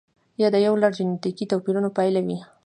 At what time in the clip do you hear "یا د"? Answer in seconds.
0.41-0.55